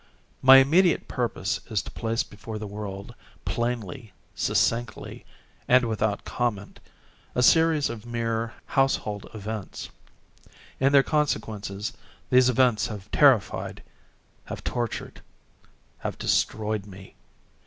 [0.41, 3.13] My immediate purpose is to place before the world,
[3.45, 5.25] plainly, succinctly,
[5.67, 6.79] and without comment,
[7.35, 9.89] a series of mere household events.
[10.79, 11.93] In their consequences,
[12.31, 17.13] these events have terrified—have tortured—have destroyed me.